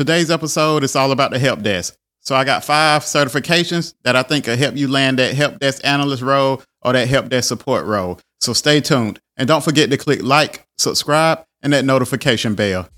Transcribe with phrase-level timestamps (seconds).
[0.00, 1.94] Today's episode is all about the help desk.
[2.20, 5.82] So I got five certifications that I think will help you land that help desk
[5.84, 8.18] analyst role or that help desk support role.
[8.40, 12.88] So stay tuned and don't forget to click like, subscribe, and that notification bell.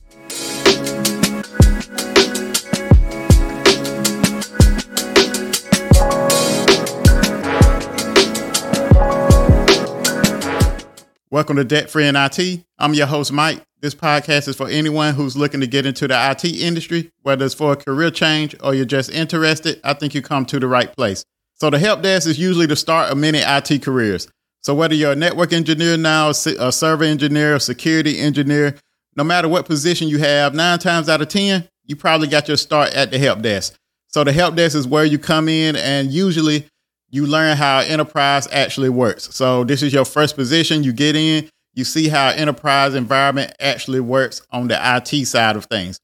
[11.32, 12.62] Welcome to Debt Free in IT.
[12.78, 13.62] I'm your host, Mike.
[13.80, 17.54] This podcast is for anyone who's looking to get into the IT industry, whether it's
[17.54, 19.80] for a career change or you're just interested.
[19.82, 21.24] I think you come to the right place.
[21.54, 24.28] So, the help desk is usually the start of many IT careers.
[24.60, 28.74] So, whether you're a network engineer now, a server engineer, a security engineer,
[29.16, 32.58] no matter what position you have, nine times out of 10, you probably got your
[32.58, 33.74] start at the help desk.
[34.08, 36.68] So, the help desk is where you come in and usually
[37.12, 39.28] you learn how enterprise actually works.
[39.34, 41.48] So this is your first position you get in.
[41.74, 46.00] You see how enterprise environment actually works on the IT side of things.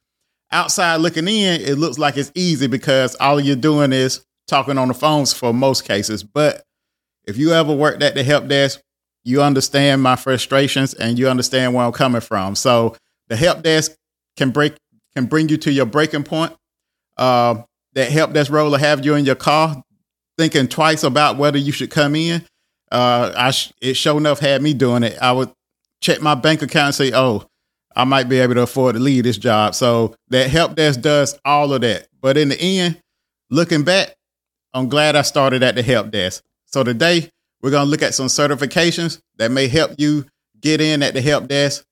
[0.53, 4.89] Outside looking in, it looks like it's easy because all you're doing is talking on
[4.89, 6.23] the phones for most cases.
[6.23, 6.63] But
[7.27, 8.81] if you ever worked at the help desk,
[9.25, 12.55] you understand my frustrations and you understand where I'm coming from.
[12.55, 12.97] So
[13.29, 13.93] the help desk
[14.37, 14.77] can break
[15.15, 16.55] can bring you to your breaking point.
[17.17, 17.63] Uh,
[17.95, 19.83] that help desk role will have you in your car
[20.39, 22.43] thinking twice about whether you should come in.
[22.91, 25.19] Uh, I sh- it sure enough had me doing it.
[25.21, 25.51] I would
[26.01, 27.45] check my bank account and say, "Oh,
[27.95, 31.39] I might be able to afford to leave this job." So that help desk does
[31.45, 32.09] all of that.
[32.23, 33.03] But in the end,
[33.51, 34.15] looking back,
[34.73, 36.45] I'm glad I started at the help desk.
[36.67, 40.25] So today we're gonna look at some certifications that may help you
[40.61, 41.85] get in at the help desk,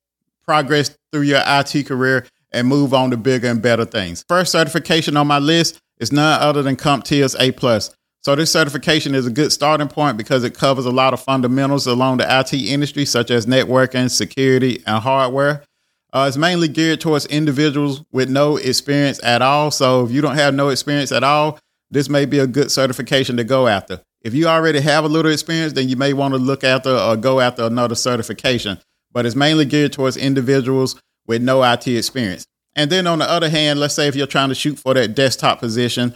[0.45, 4.25] progress through your IT career, and move on to bigger and better things.
[4.29, 7.91] First certification on my list is none other than CompTIA's A plus.
[8.23, 11.87] So this certification is a good starting point because it covers a lot of fundamentals
[11.87, 15.63] along the IT industry, such as networking, security, and hardware.
[16.13, 19.71] Uh, it's mainly geared towards individuals with no experience at all.
[19.71, 21.59] So if you don't have no experience at all,
[21.91, 24.01] this may be a good certification to go after.
[24.23, 27.17] If you already have a little experience, then you may want to look after or
[27.17, 28.79] go after another certification.
[29.13, 32.45] But it's mainly geared towards individuals with no IT experience.
[32.75, 35.15] And then on the other hand, let's say if you're trying to shoot for that
[35.15, 36.15] desktop position,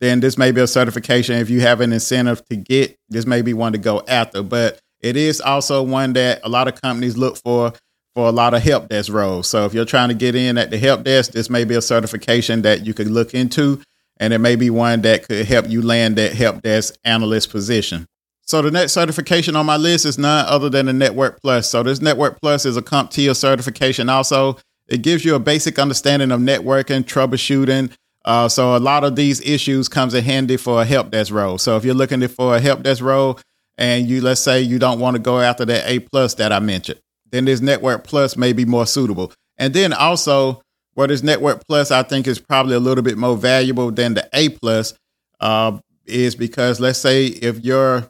[0.00, 1.36] then this may be a certification.
[1.36, 4.42] If you have an incentive to get, this may be one to go after.
[4.42, 7.72] But it is also one that a lot of companies look for
[8.14, 9.48] for a lot of help desk roles.
[9.48, 11.82] So if you're trying to get in at the help desk, this may be a
[11.82, 13.80] certification that you could look into,
[14.18, 18.06] and it may be one that could help you land that help desk analyst position.
[18.42, 21.70] So the next certification on my list is none other than the Network Plus.
[21.70, 24.08] So this Network Plus is a CompTIA certification.
[24.08, 27.92] Also, it gives you a basic understanding of networking, troubleshooting,
[28.24, 31.58] uh, so a lot of these issues comes in handy for a help desk role.
[31.58, 33.38] So if you're looking for a help desk role
[33.78, 36.60] and you let's say you don't want to go after that A plus that I
[36.60, 39.32] mentioned, then this Network Plus may be more suitable.
[39.56, 40.62] And then also
[40.94, 44.28] where this Network Plus I think is probably a little bit more valuable than the
[44.34, 44.94] A plus
[45.40, 48.08] uh, is because let's say if you're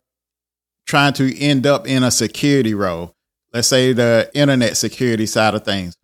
[0.86, 3.12] trying to end up in a security role,
[3.52, 5.94] let's say the internet security side of things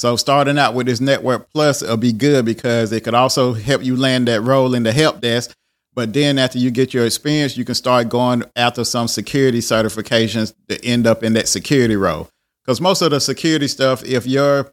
[0.00, 3.84] so starting out with this Network Plus will be good because it could also help
[3.84, 5.54] you land that role in the help desk.
[5.92, 10.54] But then after you get your experience, you can start going after some security certifications
[10.70, 12.30] to end up in that security role.
[12.64, 14.72] Because most of the security stuff, if you're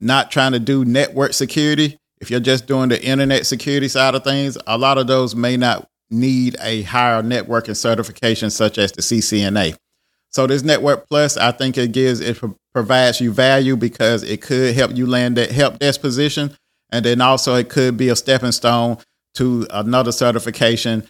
[0.00, 4.24] not trying to do network security, if you're just doing the internet security side of
[4.24, 9.02] things, a lot of those may not need a higher networking certification such as the
[9.02, 9.76] CCNA.
[10.30, 12.38] So this Network Plus, I think it gives it
[12.74, 16.56] provides you value because it could help you land that help desk position,
[16.90, 18.98] and then also it could be a stepping stone
[19.34, 21.06] to another certification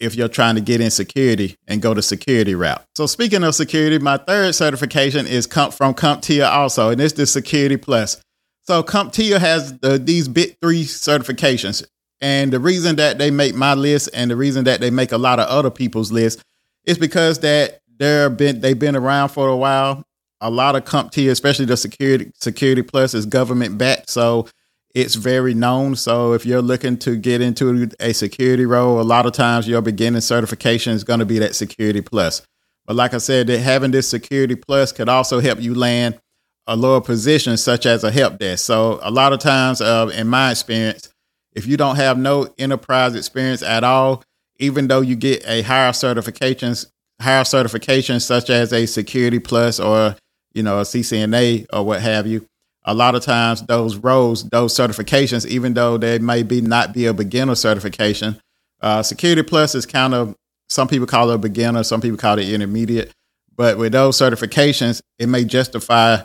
[0.00, 2.84] if you're trying to get in security and go the security route.
[2.94, 7.76] So speaking of security, my third certification is from CompTIA also, and it's the Security
[7.76, 8.20] Plus.
[8.62, 11.84] So CompTIA has the, these big three certifications.
[12.20, 15.18] And the reason that they make my list and the reason that they make a
[15.18, 16.42] lot of other people's list
[16.84, 20.04] is because that they're been they've been around for a while.
[20.40, 24.46] A lot of CompTIA, especially the security security plus, is government backed, so
[24.94, 25.96] it's very known.
[25.96, 29.82] So if you're looking to get into a security role, a lot of times your
[29.82, 32.42] beginning certification is going to be that security plus.
[32.86, 36.18] But like I said, that having this security plus could also help you land
[36.66, 38.64] a lower position, such as a help desk.
[38.64, 41.12] So a lot of times, uh, in my experience,
[41.52, 44.22] if you don't have no enterprise experience at all,
[44.58, 46.86] even though you get a higher certifications
[47.20, 50.14] higher certifications such as a security plus or
[50.52, 52.46] you know a CCNA or what have you.
[52.84, 57.06] A lot of times those roles, those certifications, even though they may be not be
[57.06, 58.40] a beginner certification,
[58.80, 60.34] uh, security plus is kind of
[60.68, 63.12] some people call it a beginner, some people call it intermediate.
[63.56, 66.18] But with those certifications, it may justify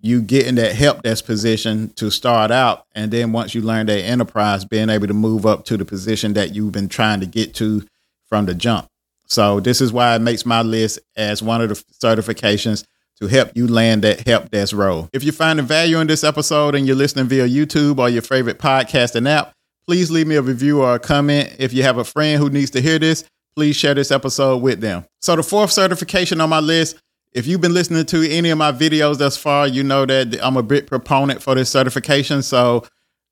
[0.00, 2.84] you getting that help desk position to start out.
[2.94, 6.34] And then once you learn that enterprise, being able to move up to the position
[6.34, 7.84] that you've been trying to get to
[8.28, 8.86] from the jump.
[9.26, 12.84] So this is why it makes my list as one of the certifications
[13.20, 15.08] to help you land that help desk role.
[15.12, 18.58] If you're finding value in this episode and you're listening via YouTube or your favorite
[18.58, 19.52] podcasting app,
[19.86, 21.56] please leave me a review or a comment.
[21.58, 23.24] If you have a friend who needs to hear this,
[23.56, 25.04] please share this episode with them.
[25.20, 26.96] So the fourth certification on my list,
[27.32, 30.56] if you've been listening to any of my videos thus far, you know that I'm
[30.56, 32.42] a big proponent for this certification.
[32.42, 32.86] So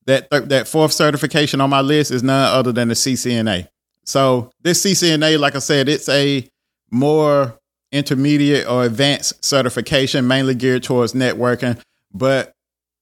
[0.07, 3.69] that th- that fourth certification on my list is none other than the CCNA.
[4.05, 6.49] So this CCNA, like I said, it's a
[6.91, 7.59] more
[7.93, 11.81] intermediate or advanced certification, mainly geared towards networking,
[12.13, 12.53] but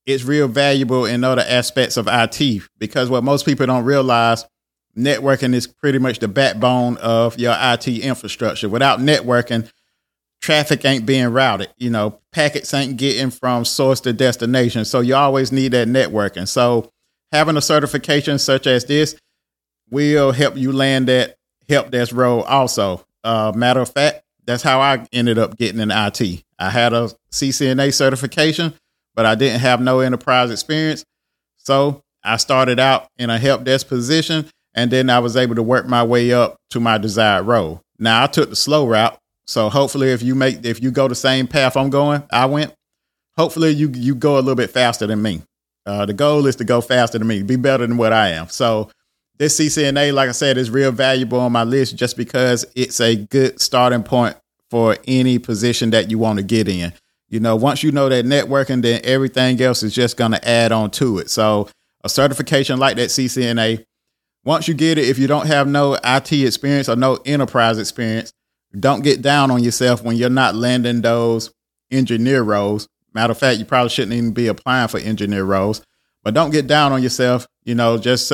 [0.06, 4.44] it's real valuable in other aspects of IT because what most people don't realize,
[4.96, 8.68] networking is pretty much the backbone of your IT infrastructure.
[8.68, 9.70] Without networking,
[10.40, 11.70] traffic ain't being routed.
[11.78, 14.84] You know, packets ain't getting from source to destination.
[14.84, 16.46] So you always need that networking.
[16.46, 16.90] So
[17.32, 19.16] having a certification such as this
[19.90, 21.36] will help you land that
[21.68, 23.04] help desk role also.
[23.22, 26.44] Uh, matter of fact, that's how I ended up getting in IT.
[26.58, 28.74] I had a CCNA certification,
[29.14, 31.04] but I didn't have no enterprise experience.
[31.56, 35.62] So I started out in a help desk position, and then I was able to
[35.62, 37.80] work my way up to my desired role.
[37.98, 39.18] Now I took the slow route.
[39.46, 42.74] So hopefully, if you make if you go the same path I'm going, I went.
[43.36, 45.42] Hopefully, you you go a little bit faster than me.
[45.86, 48.48] Uh, the goal is to go faster than me, be better than what I am.
[48.48, 48.90] So
[49.38, 53.16] this CCNA, like I said, is real valuable on my list just because it's a
[53.16, 54.36] good starting point
[54.70, 56.92] for any position that you want to get in.
[57.28, 60.72] You know, once you know that networking, then everything else is just going to add
[60.72, 61.30] on to it.
[61.30, 61.68] So,
[62.04, 63.84] a certification like that CCNA,
[64.44, 68.32] once you get it, if you don't have no IT experience or no enterprise experience,
[68.78, 71.50] don't get down on yourself when you're not landing those
[71.90, 72.88] engineer roles.
[73.14, 75.82] Matter of fact, you probably shouldn't even be applying for engineer roles,
[76.22, 77.46] but don't get down on yourself.
[77.64, 78.28] You know, just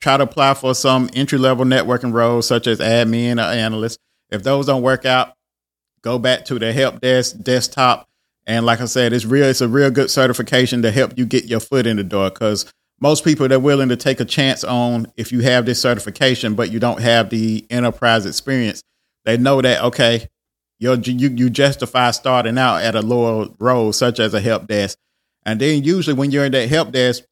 [0.00, 3.98] try to apply for some entry level networking roles such as admin or analyst.
[4.30, 5.32] If those don't work out,
[6.02, 8.08] go back to the help desk desktop.
[8.46, 9.46] And like I said, it's real.
[9.46, 12.30] It's a real good certification to help you get your foot in the door.
[12.30, 16.54] Because most people they're willing to take a chance on if you have this certification,
[16.54, 18.82] but you don't have the enterprise experience.
[19.24, 20.28] They know that okay,
[20.78, 24.98] you you you justify starting out at a lower role such as a help desk,
[25.44, 27.24] and then usually when you're in that help desk,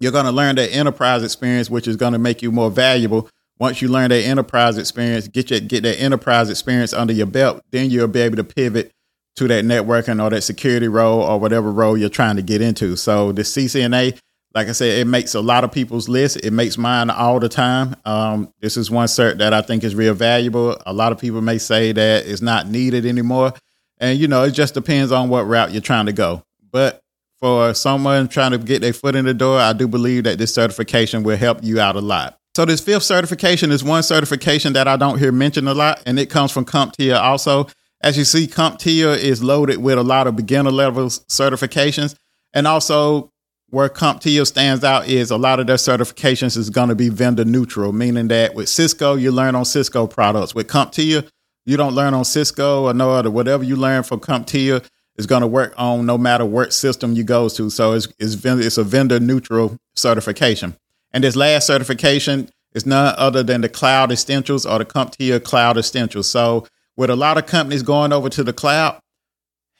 [0.00, 3.28] you're going to learn that enterprise experience, which is going to make you more valuable.
[3.58, 7.62] Once you learn that enterprise experience, get your get that enterprise experience under your belt,
[7.70, 8.92] then you'll be able to pivot
[9.36, 12.96] to that networking or that security role or whatever role you're trying to get into.
[12.96, 14.18] So the CCNA,
[14.54, 16.38] like I said, it makes a lot of people's list.
[16.38, 17.96] It makes mine all the time.
[18.04, 20.76] Um, this is one cert that I think is real valuable.
[20.86, 23.52] A lot of people may say that it's not needed anymore.
[23.98, 26.42] And, you know, it just depends on what route you're trying to go.
[26.70, 27.00] But
[27.46, 30.52] for someone trying to get their foot in the door, I do believe that this
[30.52, 32.40] certification will help you out a lot.
[32.56, 36.18] So this fifth certification is one certification that I don't hear mentioned a lot, and
[36.18, 37.68] it comes from CompTIA also.
[38.00, 42.16] As you see, CompTIA is loaded with a lot of beginner level certifications.
[42.52, 43.30] And also
[43.70, 47.44] where CompTIA stands out is a lot of their certifications is going to be vendor
[47.44, 50.52] neutral, meaning that with Cisco, you learn on Cisco products.
[50.52, 51.28] With CompTIA,
[51.64, 53.30] you don't learn on Cisco or no other.
[53.30, 54.84] Whatever you learn from CompTIA
[55.16, 57.70] is going to work on no matter what system you go to.
[57.70, 60.76] So it's it's, it's a vendor neutral certification.
[61.12, 65.78] And this last certification is none other than the Cloud Essentials or the CompTIA Cloud
[65.78, 66.28] Essentials.
[66.28, 69.00] So with a lot of companies going over to the cloud,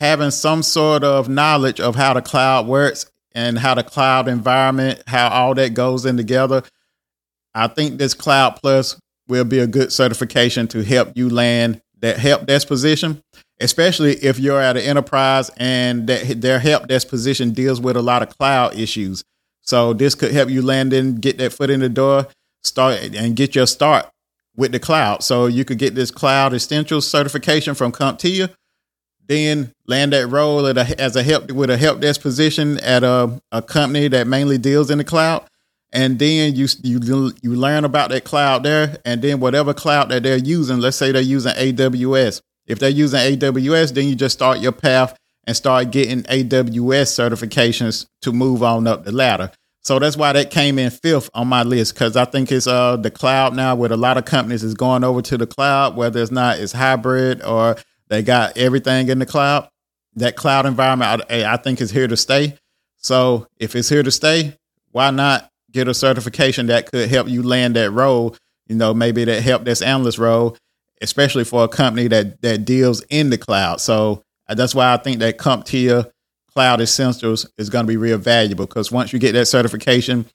[0.00, 5.02] having some sort of knowledge of how the cloud works and how the cloud environment,
[5.06, 6.62] how all that goes in together,
[7.54, 12.18] I think this Cloud Plus will be a good certification to help you land that
[12.18, 13.22] help desk position
[13.60, 18.02] especially if you're at an enterprise and that their help desk position deals with a
[18.02, 19.24] lot of cloud issues.
[19.62, 22.28] So this could help you land in, get that foot in the door,
[22.62, 24.06] start and get your start
[24.56, 25.22] with the cloud.
[25.22, 28.50] So you could get this cloud essentials certification from CompTIA,
[29.26, 33.40] then land that role a, as a help with a help desk position at a,
[33.52, 35.46] a company that mainly deals in the cloud.
[35.92, 40.24] And then you you you learn about that cloud there, and then whatever cloud that
[40.24, 44.58] they're using, let's say they're using AWS, if they're using AWS, then you just start
[44.58, 49.50] your path and start getting AWS certifications to move on up the ladder.
[49.82, 52.96] So that's why that came in fifth on my list because I think it's uh
[52.96, 56.20] the cloud now with a lot of companies is going over to the cloud, whether
[56.20, 57.76] it's not it's hybrid or
[58.08, 59.68] they got everything in the cloud.
[60.16, 62.58] That cloud environment I, I think is here to stay.
[62.96, 64.56] So if it's here to stay,
[64.90, 68.36] why not get a certification that could help you land that role?
[68.66, 70.56] You know, maybe that help this analyst role
[71.02, 73.80] especially for a company that that deals in the cloud.
[73.80, 76.10] So uh, that's why I think that CompTIA
[76.52, 80.26] Cloud Essentials is going to be real valuable because once you get that certification,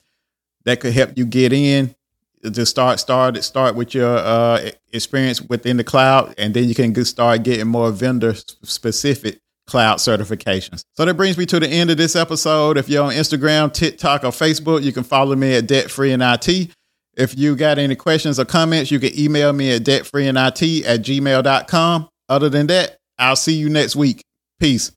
[0.65, 1.95] that could help you get in
[2.43, 6.93] to start start start with your uh, experience within the cloud, and then you can
[7.05, 10.83] start getting more vendor specific cloud certifications.
[10.93, 12.77] So that brings me to the end of this episode.
[12.77, 16.21] If you're on Instagram, TikTok, or Facebook, you can follow me at Debt Free in
[16.21, 16.71] IT.
[17.15, 22.09] If you got any questions or comments, you can email me at debtfreeinit at gmail.com.
[22.29, 24.23] Other than that, I'll see you next week.
[24.59, 24.91] Peace.